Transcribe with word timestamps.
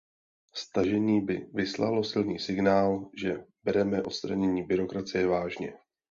Stažení 0.55 1.21
by 1.21 1.47
vyslalo 1.53 2.03
silný 2.03 2.39
signál, 2.39 3.09
že 3.21 3.45
bereme 3.63 4.03
odstranění 4.03 4.63
byrokracie 4.63 5.27
vážně. 5.27 5.73